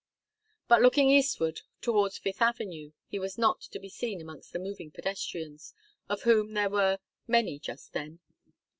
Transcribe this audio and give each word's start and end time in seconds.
But 0.67 0.81
looking 0.81 1.11
eastward, 1.11 1.61
towards 1.79 2.17
Fifth 2.17 2.41
Avenue, 2.41 2.93
he 3.05 3.19
was 3.19 3.37
not 3.37 3.61
to 3.61 3.77
be 3.77 3.87
seen 3.87 4.19
amongst 4.19 4.51
the 4.51 4.57
moving 4.57 4.89
pedestrians, 4.89 5.75
of 6.09 6.23
whom 6.23 6.55
there 6.55 6.71
were 6.71 6.97
many 7.27 7.59
just 7.59 7.93
then. 7.93 8.19